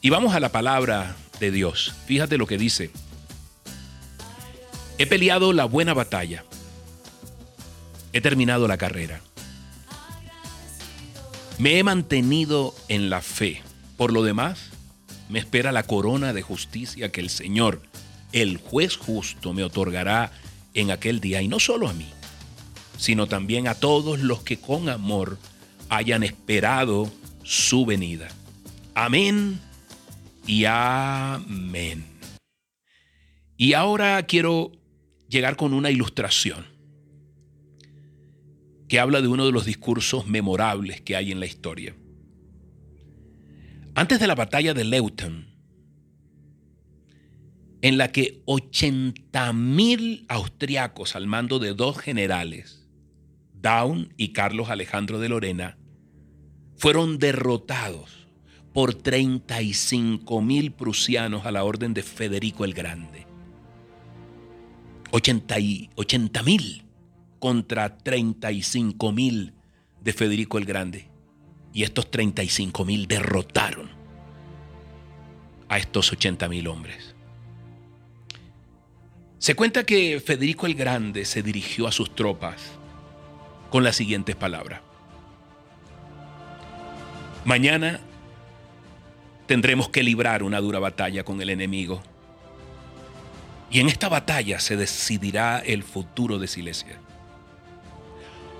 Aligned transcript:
Y 0.00 0.10
vamos 0.10 0.34
a 0.34 0.40
la 0.40 0.52
palabra 0.52 1.16
de 1.40 1.50
Dios. 1.50 1.94
Fíjate 2.06 2.38
lo 2.38 2.46
que 2.46 2.56
dice. 2.56 2.90
He 4.96 5.06
peleado 5.06 5.52
la 5.52 5.64
buena 5.64 5.92
batalla. 5.92 6.44
He 8.12 8.20
terminado 8.20 8.68
la 8.68 8.76
carrera. 8.76 9.20
Me 11.58 11.78
he 11.78 11.82
mantenido 11.82 12.74
en 12.88 13.10
la 13.10 13.20
fe. 13.22 13.62
Por 13.96 14.12
lo 14.12 14.22
demás, 14.22 14.70
me 15.28 15.40
espera 15.40 15.72
la 15.72 15.82
corona 15.82 16.32
de 16.32 16.42
justicia 16.42 17.10
que 17.10 17.20
el 17.20 17.30
Señor, 17.30 17.82
el 18.32 18.58
juez 18.58 18.96
justo, 18.96 19.52
me 19.52 19.64
otorgará 19.64 20.30
en 20.74 20.92
aquel 20.92 21.18
día. 21.20 21.42
Y 21.42 21.48
no 21.48 21.58
solo 21.58 21.88
a 21.88 21.92
mí, 21.92 22.06
sino 22.98 23.26
también 23.26 23.66
a 23.66 23.74
todos 23.74 24.20
los 24.20 24.42
que 24.42 24.60
con 24.60 24.88
amor 24.88 25.38
hayan 25.88 26.22
esperado 26.22 27.12
su 27.42 27.84
venida. 27.84 28.28
Amén 28.94 29.67
y 30.48 30.64
amén. 30.64 32.06
Y 33.58 33.74
ahora 33.74 34.20
quiero 34.22 34.72
llegar 35.28 35.56
con 35.56 35.74
una 35.74 35.90
ilustración 35.90 36.64
que 38.88 38.98
habla 38.98 39.20
de 39.20 39.28
uno 39.28 39.44
de 39.44 39.52
los 39.52 39.66
discursos 39.66 40.26
memorables 40.26 41.02
que 41.02 41.16
hay 41.16 41.32
en 41.32 41.40
la 41.40 41.44
historia. 41.46 41.94
Antes 43.94 44.18
de 44.20 44.26
la 44.26 44.34
batalla 44.34 44.72
de 44.72 44.84
Leuton, 44.84 45.48
en 47.82 47.98
la 47.98 48.10
que 48.10 48.42
80.000 48.46 50.24
austriacos 50.28 51.14
al 51.14 51.26
mando 51.26 51.58
de 51.58 51.74
dos 51.74 51.98
generales, 51.98 52.88
Daun 53.52 54.14
y 54.16 54.32
Carlos 54.32 54.70
Alejandro 54.70 55.20
de 55.20 55.28
Lorena, 55.28 55.76
fueron 56.78 57.18
derrotados 57.18 58.27
por 58.78 58.94
35.000 58.94 60.70
prusianos 60.70 61.46
a 61.46 61.50
la 61.50 61.64
orden 61.64 61.94
de 61.94 62.04
Federico 62.04 62.64
el 62.64 62.74
Grande. 62.74 63.26
80 65.10 66.42
mil 66.44 66.84
contra 67.40 67.98
35 67.98 69.10
mil 69.10 69.52
de 70.00 70.12
Federico 70.12 70.58
el 70.58 70.64
Grande. 70.64 71.08
Y 71.72 71.82
estos 71.82 72.08
35 72.08 72.84
mil 72.84 73.08
derrotaron 73.08 73.90
a 75.68 75.78
estos 75.78 76.12
80 76.12 76.48
mil 76.48 76.68
hombres. 76.68 77.16
Se 79.40 79.56
cuenta 79.56 79.82
que 79.82 80.22
Federico 80.24 80.66
el 80.66 80.76
Grande 80.76 81.24
se 81.24 81.42
dirigió 81.42 81.88
a 81.88 81.90
sus 81.90 82.14
tropas 82.14 82.62
con 83.70 83.82
las 83.82 83.96
siguientes 83.96 84.36
palabras. 84.36 84.82
Mañana 87.44 87.98
tendremos 89.48 89.88
que 89.88 90.04
librar 90.04 90.44
una 90.44 90.60
dura 90.60 90.78
batalla 90.78 91.24
con 91.24 91.40
el 91.40 91.48
enemigo. 91.50 92.02
Y 93.70 93.80
en 93.80 93.88
esta 93.88 94.08
batalla 94.08 94.60
se 94.60 94.76
decidirá 94.76 95.58
el 95.58 95.82
futuro 95.82 96.38
de 96.38 96.46
Silesia. 96.46 97.00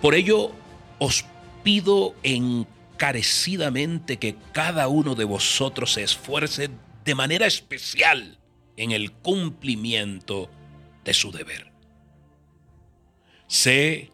Por 0.00 0.14
ello, 0.14 0.52
os 0.98 1.26
pido 1.62 2.14
encarecidamente 2.22 4.16
que 4.16 4.36
cada 4.52 4.88
uno 4.88 5.14
de 5.14 5.24
vosotros 5.24 5.92
se 5.92 6.02
esfuerce 6.02 6.70
de 7.04 7.14
manera 7.14 7.46
especial 7.46 8.38
en 8.78 8.92
el 8.92 9.12
cumplimiento 9.12 10.50
de 11.04 11.12
su 11.12 11.30
deber. 11.30 11.70
Sé 13.48 14.10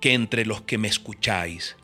que 0.00 0.14
entre 0.14 0.46
los 0.46 0.62
que 0.62 0.78
me 0.78 0.88
escucháis, 0.88 1.76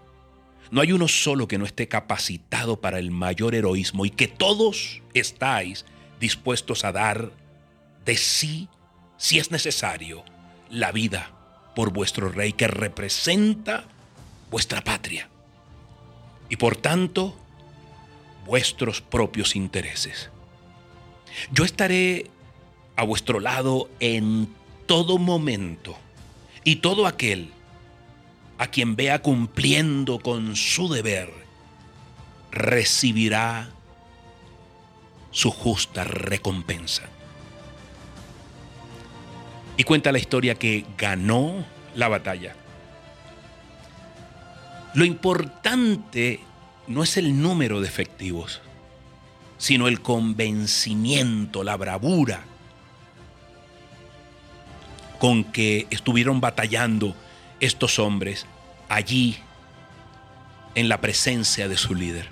no 0.73 0.81
hay 0.81 0.91
uno 0.92 1.06
solo 1.06 1.47
que 1.47 1.59
no 1.59 1.67
esté 1.67 1.87
capacitado 1.87 2.81
para 2.81 2.98
el 2.98 3.11
mayor 3.11 3.55
heroísmo 3.55 4.06
y 4.06 4.11
que 4.11 4.27
todos 4.27 5.03
estáis 5.12 5.84
dispuestos 6.19 6.87
a 6.87 6.92
dar 6.92 7.31
de 8.06 8.17
sí, 8.17 8.69
si 9.19 9.39
es 9.39 9.50
necesario, 9.50 10.25
la 10.70 10.91
vida 10.91 11.31
por 11.77 11.93
vuestro 11.93 12.31
rey 12.31 12.55
que 12.55 12.69
representa 12.69 13.84
vuestra 14.50 14.83
patria 14.83 15.28
y 16.49 16.56
por 16.56 16.77
tanto 16.77 17.37
vuestros 18.47 19.03
propios 19.03 19.54
intereses. 19.56 20.31
Yo 21.50 21.65
estaré 21.66 22.31
a 22.97 23.04
vuestro 23.04 23.41
lado 23.41 23.91
en 24.00 24.49
todo 24.87 25.19
momento 25.19 25.99
y 26.65 26.77
todo 26.77 27.06
aquel 27.06 27.50
a 28.62 28.69
quien 28.69 28.95
vea 28.95 29.21
cumpliendo 29.21 30.21
con 30.21 30.55
su 30.55 30.89
deber 30.89 31.28
recibirá 32.53 33.71
su 35.33 35.50
justa 35.50 36.05
recompensa. 36.05 37.03
Y 39.77 39.83
cuenta 39.83 40.12
la 40.12 40.21
historia 40.21 40.55
que 40.55 40.87
ganó 40.97 41.65
la 41.97 42.06
batalla. 42.06 42.55
Lo 44.95 45.05
importante 45.05 46.39
no 46.87 47.03
es 47.03 47.17
el 47.17 47.43
número 47.43 47.81
de 47.81 47.89
efectivos, 47.89 48.61
sino 49.59 49.89
el 49.89 50.01
convencimiento, 50.03 51.65
la 51.65 51.77
bravura 51.77 52.45
con 55.19 55.43
que 55.43 55.89
estuvieron 55.91 56.41
batallando 56.41 57.17
estos 57.62 57.99
hombres 58.00 58.45
allí 58.89 59.39
en 60.75 60.89
la 60.89 61.00
presencia 61.00 61.69
de 61.69 61.77
su 61.77 61.95
líder. 61.95 62.28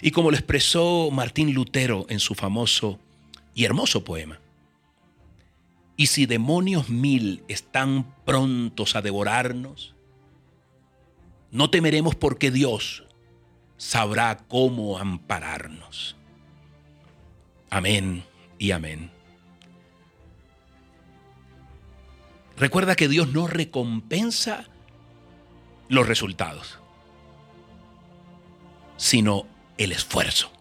Y 0.00 0.12
como 0.12 0.30
lo 0.30 0.36
expresó 0.36 1.10
Martín 1.10 1.52
Lutero 1.52 2.06
en 2.08 2.20
su 2.20 2.34
famoso 2.34 2.98
y 3.54 3.64
hermoso 3.64 4.04
poema, 4.04 4.38
y 5.96 6.06
si 6.06 6.26
demonios 6.26 6.88
mil 6.88 7.42
están 7.48 8.14
prontos 8.24 8.96
a 8.96 9.02
devorarnos, 9.02 9.94
no 11.50 11.68
temeremos 11.68 12.14
porque 12.14 12.50
Dios 12.50 13.04
sabrá 13.76 14.38
cómo 14.48 14.98
ampararnos. 14.98 16.16
Amén 17.68 18.24
y 18.58 18.70
amén. 18.70 19.10
Recuerda 22.62 22.94
que 22.94 23.08
Dios 23.08 23.26
no 23.32 23.48
recompensa 23.48 24.68
los 25.88 26.06
resultados, 26.06 26.78
sino 28.96 29.48
el 29.78 29.90
esfuerzo. 29.90 30.52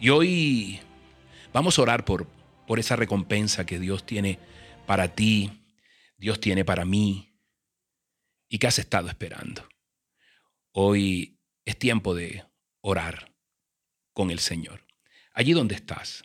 Y 0.00 0.08
hoy 0.08 0.80
vamos 1.52 1.78
a 1.78 1.82
orar 1.82 2.04
por 2.04 2.26
por 2.66 2.80
esa 2.80 2.96
recompensa 2.96 3.66
que 3.66 3.78
Dios 3.78 4.04
tiene 4.04 4.40
para 4.84 5.14
ti, 5.14 5.62
Dios 6.16 6.40
tiene 6.40 6.64
para 6.64 6.84
mí 6.84 7.38
y 8.48 8.58
que 8.58 8.66
has 8.66 8.80
estado 8.80 9.08
esperando. 9.08 9.68
Hoy 10.72 11.38
es 11.64 11.78
tiempo 11.78 12.16
de 12.16 12.44
orar 12.80 13.32
con 14.12 14.32
el 14.32 14.40
Señor. 14.40 14.84
Allí 15.34 15.52
donde 15.52 15.76
estás, 15.76 16.24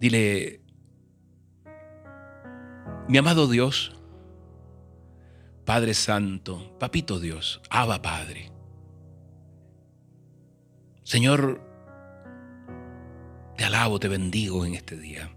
dile, 0.00 0.61
mi 3.08 3.18
amado 3.18 3.48
Dios, 3.48 3.96
Padre 5.64 5.94
Santo, 5.94 6.76
Papito 6.78 7.20
Dios, 7.20 7.60
Abba 7.70 8.02
Padre. 8.02 8.50
Señor, 11.02 11.60
te 13.56 13.64
alabo, 13.64 13.98
te 13.98 14.08
bendigo 14.08 14.64
en 14.64 14.74
este 14.74 14.96
día. 14.96 15.30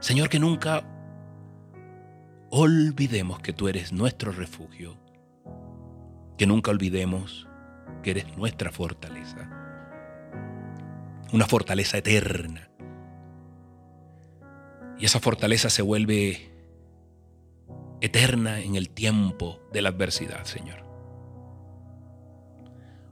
Señor, 0.00 0.28
que 0.28 0.38
nunca 0.38 0.84
olvidemos 2.50 3.40
que 3.40 3.52
tú 3.52 3.68
eres 3.68 3.92
nuestro 3.92 4.32
refugio. 4.32 4.96
Que 6.36 6.46
nunca 6.46 6.70
olvidemos 6.70 7.48
que 8.02 8.12
eres 8.12 8.36
nuestra 8.36 8.70
fortaleza. 8.70 9.50
Una 11.32 11.46
fortaleza 11.46 11.98
eterna. 11.98 12.70
Y 14.98 15.04
esa 15.04 15.20
fortaleza 15.20 15.70
se 15.70 15.82
vuelve 15.82 16.50
eterna 18.00 18.60
en 18.60 18.76
el 18.76 18.90
tiempo 18.90 19.60
de 19.72 19.82
la 19.82 19.90
adversidad, 19.90 20.44
Señor. 20.44 20.84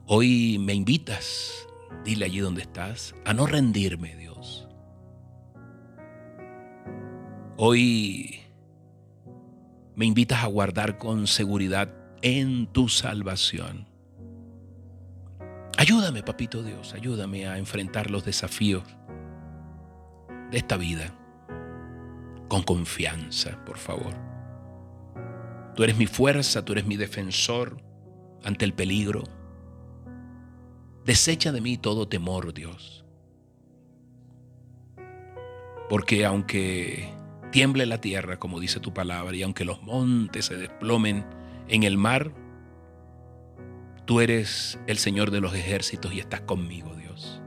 Hoy 0.05 0.57
me 0.59 0.73
invitas 0.73 1.67
Dile 2.03 2.25
allí 2.25 2.39
donde 2.39 2.61
estás 2.61 3.15
a 3.25 3.33
no 3.33 3.45
rendirme, 3.47 4.15
Dios. 4.15 4.67
Hoy 7.57 8.39
me 9.95 10.05
invitas 10.05 10.43
a 10.43 10.47
guardar 10.47 10.97
con 10.97 11.27
seguridad 11.27 11.93
en 12.21 12.67
tu 12.67 12.87
salvación. 12.87 13.87
Ayúdame, 15.77 16.23
papito 16.23 16.63
Dios, 16.63 16.93
ayúdame 16.93 17.47
a 17.47 17.57
enfrentar 17.57 18.09
los 18.09 18.25
desafíos 18.25 18.83
de 20.51 20.57
esta 20.57 20.77
vida 20.77 21.13
con 22.47 22.63
confianza, 22.63 23.63
por 23.65 23.77
favor. 23.77 24.13
Tú 25.75 25.83
eres 25.83 25.97
mi 25.97 26.07
fuerza, 26.07 26.65
tú 26.65 26.73
eres 26.73 26.85
mi 26.85 26.97
defensor 26.97 27.81
ante 28.43 28.65
el 28.65 28.73
peligro 28.73 29.23
Desecha 31.07 31.53
de 31.53 31.61
mí 31.61 31.77
todo 31.77 32.09
temor, 32.09 32.53
Dios. 32.53 33.05
Porque 35.87 36.25
aunque 36.25 37.09
tiemble 37.49 37.85
la 37.85 38.01
tierra, 38.01 38.39
como 38.39 38.59
dice 38.59 38.81
tu 38.81 38.93
palabra, 38.93 39.33
y 39.33 39.41
aunque 39.41 39.63
los 39.63 39.81
montes 39.81 40.47
se 40.47 40.57
desplomen 40.57 41.25
en 41.69 41.83
el 41.83 41.97
mar, 41.97 42.33
tú 44.03 44.19
eres 44.19 44.77
el 44.85 44.97
Señor 44.97 45.31
de 45.31 45.39
los 45.39 45.55
ejércitos 45.55 46.13
y 46.13 46.19
estás 46.19 46.41
conmigo, 46.41 46.93
Dios. 46.97 47.41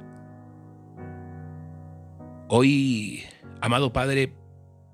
Hoy, 2.49 3.25
amado 3.61 3.93
Padre, 3.93 4.33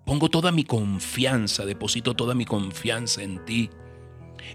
pongo 0.06 0.30
toda 0.30 0.52
mi 0.52 0.64
confianza, 0.64 1.66
deposito 1.66 2.14
toda 2.14 2.34
mi 2.34 2.46
confianza 2.46 3.22
en 3.22 3.44
ti 3.44 3.68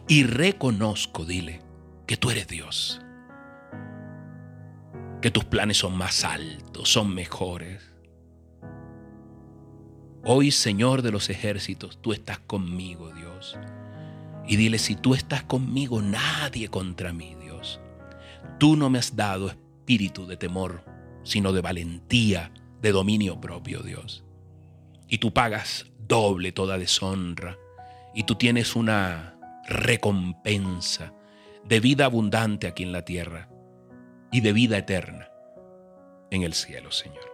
y 0.07 0.23
reconozco, 0.23 1.25
dile, 1.25 1.61
que 2.07 2.17
tú 2.17 2.31
eres 2.31 2.47
Dios. 2.47 3.01
Que 5.21 5.29
tus 5.29 5.43
planes 5.45 5.77
son 5.77 5.95
más 5.95 6.23
altos, 6.23 6.89
son 6.89 7.13
mejores. 7.13 7.83
Hoy, 10.23 10.51
Señor 10.51 11.01
de 11.01 11.11
los 11.11 11.29
ejércitos, 11.29 12.01
tú 12.01 12.13
estás 12.13 12.39
conmigo, 12.39 13.11
Dios. 13.13 13.57
Y 14.47 14.55
dile, 14.55 14.79
si 14.79 14.95
tú 14.95 15.13
estás 15.13 15.43
conmigo, 15.43 16.01
nadie 16.01 16.69
contra 16.69 17.11
mí, 17.11 17.35
Dios. 17.41 17.81
Tú 18.57 18.77
no 18.77 18.89
me 18.89 18.99
has 18.99 19.15
dado 19.17 19.49
espíritu 19.49 20.25
de 20.27 20.37
temor, 20.37 20.85
sino 21.23 21.51
de 21.51 21.61
valentía, 21.61 22.51
de 22.81 22.91
dominio 22.93 23.41
propio, 23.41 23.81
Dios. 23.81 24.23
Y 25.11 25.17
tú 25.17 25.33
pagas 25.33 25.87
doble 25.99 26.53
toda 26.53 26.77
deshonra. 26.77 27.57
Y 28.15 28.23
tú 28.23 28.35
tienes 28.35 28.77
una 28.77 29.37
recompensa 29.67 31.13
de 31.65 31.81
vida 31.81 32.05
abundante 32.05 32.65
aquí 32.65 32.83
en 32.83 32.93
la 32.93 33.03
tierra 33.03 33.49
y 34.31 34.39
de 34.39 34.53
vida 34.53 34.77
eterna 34.77 35.29
en 36.31 36.43
el 36.43 36.53
cielo, 36.53 36.91
Señor. 36.91 37.29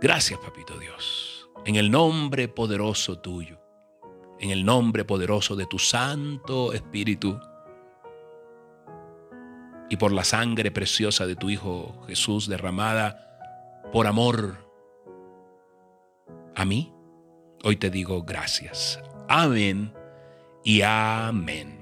Gracias, 0.00 0.38
Papito 0.38 0.78
Dios, 0.78 1.50
en 1.66 1.74
el 1.74 1.90
nombre 1.90 2.46
poderoso 2.46 3.18
tuyo, 3.18 3.60
en 4.38 4.50
el 4.50 4.64
nombre 4.64 5.04
poderoso 5.04 5.56
de 5.56 5.66
tu 5.66 5.80
Santo 5.80 6.72
Espíritu 6.72 7.40
y 9.90 9.96
por 9.96 10.12
la 10.12 10.22
sangre 10.22 10.70
preciosa 10.70 11.26
de 11.26 11.34
tu 11.34 11.50
Hijo 11.50 12.00
Jesús 12.06 12.46
derramada 12.46 13.82
por 13.92 14.06
amor 14.06 14.71
a 16.54 16.64
mí, 16.64 16.92
hoy 17.62 17.76
te 17.76 17.90
digo 17.90 18.22
gracias. 18.22 19.00
Amén 19.28 19.92
y 20.64 20.82
amén. 20.82 21.80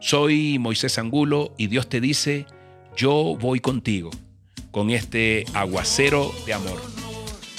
Soy 0.00 0.58
Moisés 0.58 0.98
Angulo 0.98 1.52
y 1.58 1.66
Dios 1.66 1.88
te 1.88 2.00
dice, 2.00 2.46
yo 2.96 3.36
voy 3.38 3.60
contigo 3.60 4.10
con 4.70 4.90
este 4.90 5.44
aguacero 5.54 6.30
de 6.46 6.54
amor. 6.54 6.80